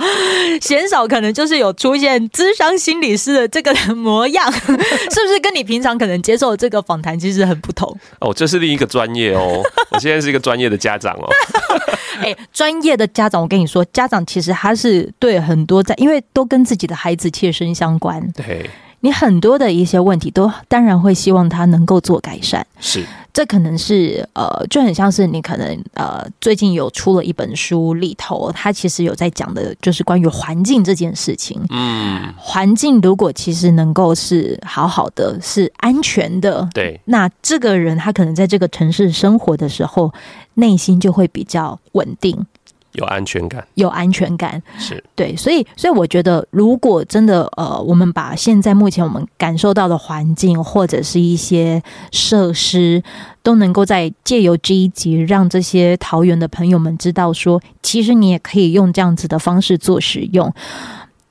[0.61, 9.63] 鲜少可能就是有出现智商心理师的这个 模样，是不是跟你平常可能接受这个访谈其实很不同哦，这是另一个专业哦。
[9.91, 11.29] 我现在是一个专业的家长哦。
[12.21, 18.19] 哎，专业的家长，我跟你说，家长其实他是对很多在，因为都跟自己的孩子切身相关。
[18.31, 18.67] 对，
[19.01, 22.65] 你很多的一些问题，都当然会希望他能够做改善。
[22.79, 23.05] 是。
[23.33, 31.63] 这可能是呃，就很像是你可能呃，最近有出了一本书里头，它其实有在讲的，就是关于环境这件事情。
[31.69, 40.11] 嗯，环境如果其实能够是好好的，是安全的，对，那这个人他可能在这个城市生活的时候，
[40.55, 42.43] 内心就会比较稳定。
[42.97, 44.61] 有安全感，有安全感。
[44.77, 45.03] 是。
[45.15, 51.81] 对，所以，所以我觉得，如果真的呃，我们把现在目前我们感受到的环境或者是一些
[52.11, 53.01] 设施，
[53.41, 60.53] 都能够在借由这一集，让这些桃园的朋友们知道说，其实你也可以用这样子的方式做使用。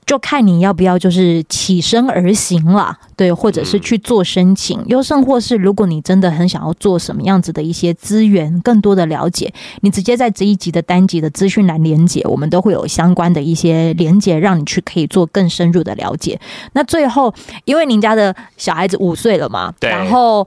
[0.06, 16.40] 就看你要不要，就是起身而行了，对，或者是去做申请，又甚或是如果你真的很想要做什么样子的一些资源，更多的了解，你直接在这一集的单集的资讯栏连接，我们都会有相关的一些连接，让你去可以做更深入的了解。
[16.74, 17.34] 那最后，
[17.64, 20.46] 因为您家的小孩子五岁了嘛，对，然后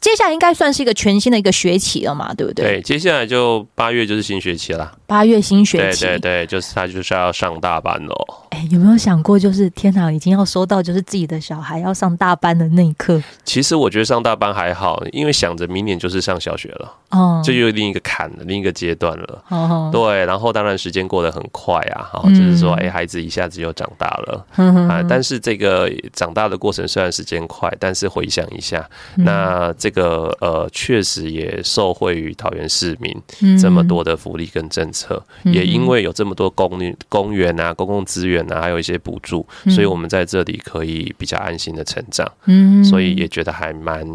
[0.00, 2.64] 接下来应该算是一个全新的一个学期了嘛，对不对？
[2.64, 4.90] 对，接下来就八月就是新学期了。
[5.06, 8.14] 八月新学期，对对对，就是他就是要上大班喽。
[8.50, 13.22] 哎，有没有想过，就是天哪，已经要收到就是自己的小孩要上大班的那一刻？
[13.44, 19.44] 其实我觉得上大班还好，因为想着明年就是上小学了，哦，这就另一个坎了，另一个阶段了。
[19.48, 24.46] 哦，对，然后当然时间过得很快啊，哈，就是说，哎，孩子一下子又长大了，
[24.88, 35.20] 啊，但是这个长大的过程虽然时间快，但是回想一下，那这个呃，确实也受惠于桃园市民这么多的福利跟政策。
[35.42, 36.78] 也因为有这么多公
[37.08, 42.30] 公园啊、公共资源啊，还有一些补助，所以我们在这里可以比较安心的成长。
[42.44, 44.06] 嗯，所以也觉得还蛮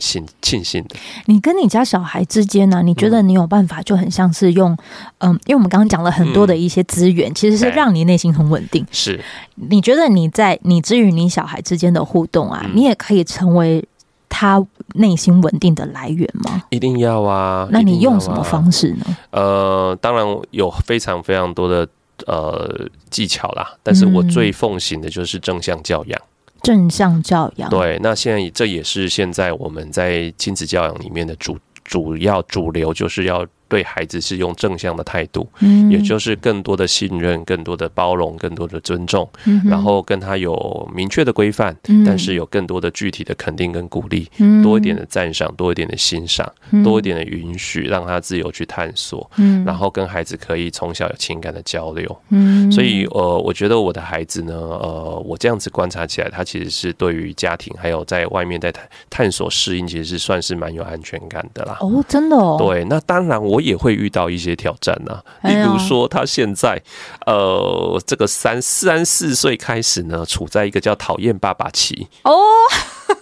[0.00, 0.94] 幸庆幸的。
[1.24, 2.82] 你跟你家小孩之间呢、啊？
[2.82, 4.78] 你觉得你有办法就很像是用
[5.18, 8.86] 嗯，因为我们刚刚讲了很多的一些资源，其实是让你内心很稳定。
[8.92, 9.20] 是，
[9.56, 13.84] 你觉得你在你之于你小孩之间的互动啊，你也可以成为。
[14.28, 14.62] 他
[14.94, 16.62] 内心稳定的来源吗？
[16.70, 17.68] 一定要啊！
[17.70, 19.04] 那你用什么方式呢？
[19.30, 21.86] 啊、呃，当然有非常非常多的
[22.26, 26.20] 呃技巧啦，但是我最奉行的就是正向教养。
[26.62, 33.46] 正向教养，对，那现在这也是现在我们在亲子教养里面的主主要主流，就是要。
[33.68, 61.78] 对孩子是用正向的态度，嗯，也就是更多的信任、更多的包容、更多的尊重，嗯，然后跟他有明确的规范，嗯，但是有更多的具体的肯定跟鼓励，嗯，多一点的赞赏，多一点的欣赏，嗯，多一点的允许，让他自由去探索，嗯，然后跟孩子可以从小有情感的交流，嗯，所以呃，我觉得我的孩子呢，呃，我这样子观察起来，他其实是对于家庭还有在外面在探探索适应，其实是算是蛮有安全感的啦。
[61.80, 63.55] 哦，真的哦，对，那当然我。
[63.56, 66.80] 我也会遇到一些挑战呐、啊，例如说他现在，
[67.24, 72.06] 呃，这个三三四岁开始呢，处在一个叫讨厌爸爸期。
[72.24, 72.32] 哦。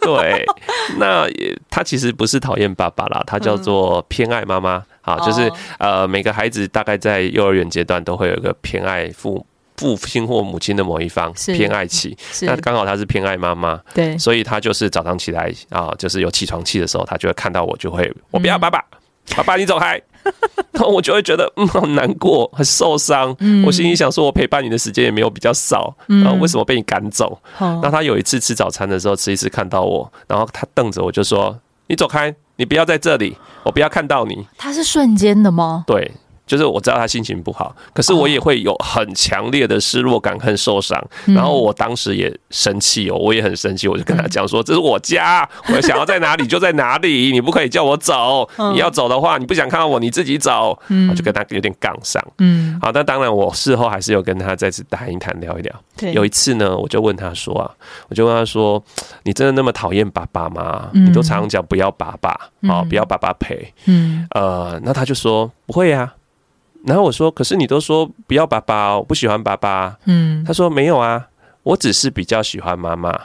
[0.00, 0.44] 对，
[0.98, 4.84] 那也他其实不是讨厌爸爸啦，他叫做偏爱妈妈。
[5.02, 18.82] 啊，就是呃，每个孩子大概在幼儿园阶段都会有一个偏爱父父亲或母亲的某一方偏爱期，那刚好他是偏爱妈妈，对，所以他就是早上起来啊，就是有起床气的时候，他就会看到我，就会我不要爸爸，
[19.36, 20.00] 爸爸你走开，
[20.72, 27.38] 然后我就会觉得嗯，很难过，很受伤，我心里想说，我陪伴你的时间也没有比较少，然后为什么被你赶走？
[27.58, 31.56] 那他有一次吃早餐的时候，吃一次看到我，然后他瞪着我就说，
[31.86, 34.46] 你走开，你不要在这里，我不要看到你。
[34.58, 35.84] 他是瞬间的吗？
[35.86, 36.10] 对。
[36.46, 41.02] 就是我知道他心情不好，可是我也会有很强烈的失落感和受伤。
[41.26, 48.48] 然后我当时也生气哦，我也很生气，我就跟他讲说：“这是我家，我想要在哪里就在哪里，你不可以叫我走。
[48.72, 50.78] 你要走的话，你不想看到我，你自己走。”
[51.10, 52.22] 我就跟他有点杠上。
[52.38, 55.74] 嗯，好，那当然我事后还是有跟他再次谈一谈，聊一聊。
[56.12, 57.70] 有一次呢，我就问他说啊，
[58.08, 58.82] 我就问他说
[59.24, 60.90] ：“你真的那么讨厌爸爸吗？
[60.92, 62.30] 你都常常讲不要爸爸
[62.68, 66.12] 啊，不要爸爸陪。”嗯，呃，那他就说：“不会呀。”
[66.86, 71.26] 然后我说：“可是你都说不要爸爸，我不喜欢爸爸。”嗯，他说：“没有啊，
[71.62, 73.18] 我只是比较喜欢妈妈。”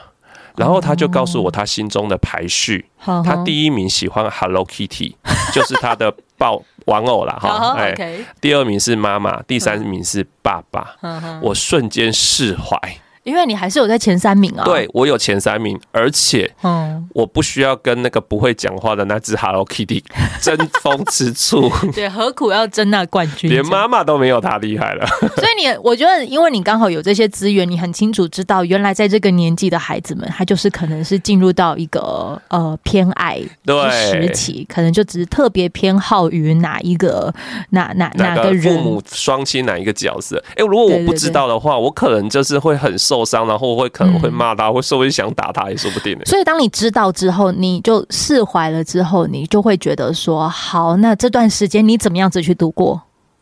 [0.56, 5.16] 然后他就告诉我他心中的排序，他第一名喜欢 Hello Kitty，
[5.54, 7.38] 就是他的抱玩偶啦。
[7.40, 7.76] 哈。
[7.78, 7.96] 哎，
[8.42, 10.96] 第二名是妈妈，第三名是爸爸。
[11.42, 12.78] 我瞬间释怀。
[13.30, 20.04] 因为你还是有在前三名啊，对，我有前三名，而且，嗯，我不需要跟那个不会讲话的那只 Hello Kitty
[20.42, 23.48] 争风吃醋， 对，何苦要争那冠军？
[23.52, 25.06] 连妈妈都没有他厉害了。
[25.38, 37.32] 所以你，我觉得，因为你刚好有这些资源，你很清楚知道，原来在这个年纪的孩子们，他就是可能是进入到一个呃偏爱的时期，可能就只是特别偏好于哪一个
[37.70, 40.44] 哪哪哪个人，父母双亲哪一个角色？
[40.56, 43.19] 哎，如果我不知道的话，对对对，我可能就是会很受。
[43.20, 46.18] 受伤，然后会可能会骂他，会说不定想打他，也说不定。
[46.26, 53.02] 所以，当你知道之后，你就释怀了之后，你就会觉得说：好，那这段时间你怎么样子去度过？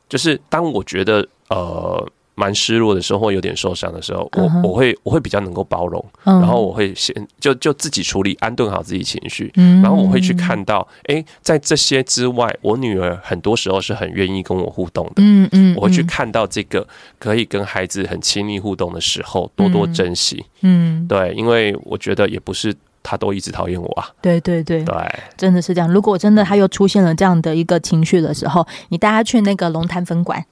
[0.09, 2.07] 就是当我觉得呃。
[2.39, 22.71] 蛮失落的时候，或有点受伤的时候，我我会我会比较能够包容，然后我会先就就自己处理，安顿好自己情绪，然后我会去看到，哎，在这些之外，我女儿很多时候是很愿意跟我互动的，嗯嗯，我会去看到这个可以跟孩子很亲密互动的时候，多多珍惜，嗯，对，因为我觉得也不是
[23.01, 24.83] 他都一直讨厌我啊，对对对。
[24.83, 24.95] 对，
[25.35, 25.91] 真的是这样。
[25.91, 30.45] 如果真的他又出现了这样的一个情绪的时候，你带他去那个龙潭分馆。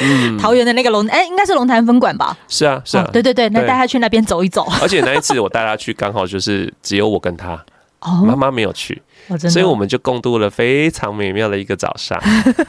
[0.00, 2.36] 嗯，桃园的那个龙，哎，应该是龙潭分馆吧？
[2.48, 4.66] 是啊，是啊，对对对，那带他去那边走一走。
[4.80, 7.54] 而且那一次我带他去，刚好就是只有我跟他，
[8.00, 9.00] 哦，妈妈没有去。
[9.48, 12.20] 所以我们就共度了非常美妙的一个早上，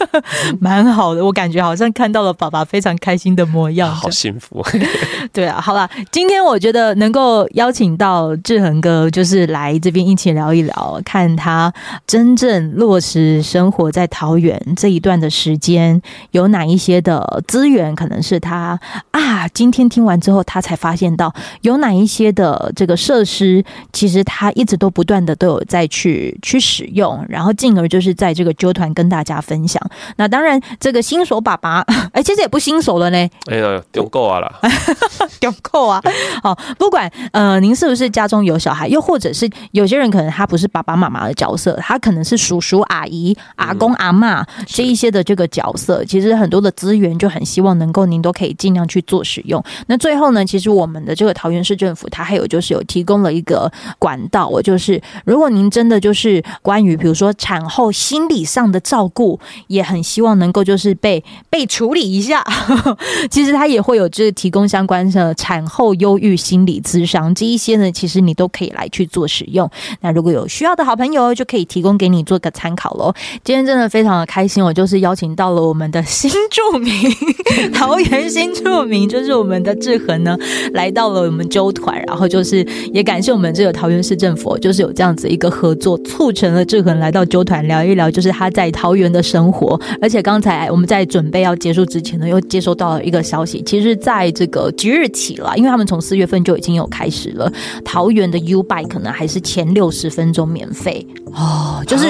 [0.60, 1.24] 蛮好的。
[1.24, 4.64] 我感觉好像看到了爸爸非常开心的模样， 好幸福。
[5.34, 11.74] 对啊，好了，今天我觉得能够邀请到志恒哥，就是来这边一起聊一聊，看他
[12.06, 18.80] 真正落实生活在桃园这一段的时间，有哪一些的资源，可能是他
[19.12, 26.38] 啊，今天听完之后，他才发现到有哪一些的这个设施，其实他一直都不断的都有在去。
[26.42, 29.82] 去使用，然后进而就是在这个纠团跟大家分享。
[30.18, 31.82] 那当然，这个新手爸爸，
[32.14, 33.30] 哎，其实也不新手了呢。
[33.50, 34.52] 哎呀，丢够啊了，
[35.40, 36.02] 丢够啊！
[36.42, 46.04] 好，不管呃，您是不是家中有小孩，又或者是有些人可能他不是爸爸妈妈的角色，他可能是叔叔阿姨、阿公阿嬷这一些的这个角色。
[46.06, 49.64] 其实很多的资源就很希望能够您都可以尽量去做使用。
[49.88, 56.31] 那最后呢，其实我们的这个桃园市政府，它还有就是有提供了一个管道，我就是如果您真的就是。
[56.62, 62.44] 关于比如说产后心理上的照顾，也很希望能够就是被被处理一下。
[63.32, 69.68] 其实他也会有就是提供相关的产后忧郁心理咨商这一些呢，其实你都可以来去做使用。
[70.02, 73.14] 那如果有需要的好朋友，就可以提供给你做个参考喽。
[73.44, 76.94] 今天真的非常的开心，我就是邀请到了我们的新住民，
[77.74, 80.38] 桃园新住民，就是我们的志恒呢，
[80.74, 86.32] 来到了我们揪团，然后就是也感谢我们这个桃园市政府，就是有这样子一个合作促。
[86.32, 89.80] 成了志恒来到纠团聊一聊，就是他在桃园的生活。
[90.02, 97.52] 而且刚才我们在准备要结束之前呢，又接收到了一个消息，其实在这个即日起了，因为他们从四月份就已经有开始了，
[97.84, 101.84] 桃园的 U Bike 可能还是前六十分钟免费哦。
[101.86, 102.08] 就是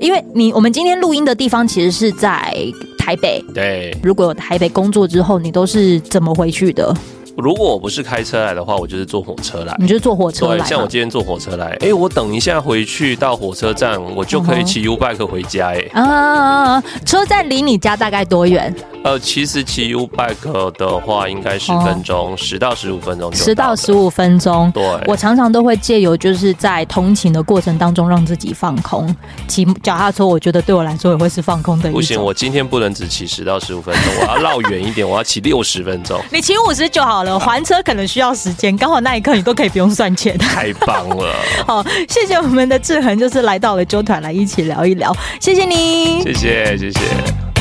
[0.00, 2.52] 因为你我们今天录音的地方其实是在
[2.98, 3.96] 台北，对。
[4.02, 6.94] 如果有台北工作之后，你都是怎么回去的？
[7.40, 9.72] 如果我不是开车来的话，我就是坐火车来。
[9.78, 10.58] 你就坐火车来？
[10.58, 15.88] 对像我今天坐火车来，哎、欸，我等一下回去到火车站，我就可以骑 U bike 回家、欸。
[15.94, 18.74] 哎、uh，啊，车站离你家大概多远？
[19.04, 24.68] 呃，其实骑 U bike 的话，应该十分钟，十、哦、到十五分钟，十到十五分钟。
[24.72, 29.14] 对，我常常都会借由就是在通勤的过程当中，让自己放空。
[29.46, 31.88] 骑脚踏车，我觉得对我来说也会是放空的。
[31.92, 36.20] 不行，我今天不能只骑十到十五分钟，我要绕远一点，我要骑六十分钟。
[36.32, 40.38] 你骑五十就好了，还车可能需要时间，刚好那一刻你都可以不用算钱。
[40.38, 41.34] 太棒了！
[41.66, 47.57] 好，谢谢我们的志恒，就是来到了纠团来一起聊一聊，谢谢你，谢谢谢谢。